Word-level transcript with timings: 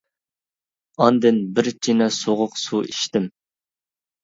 ئاندىن 1.05 1.37
بىر 1.59 1.69
چىنە 1.85 2.09
سوغۇق 2.17 2.59
سۇ 2.65 2.83
ئىچتىم. 2.91 3.31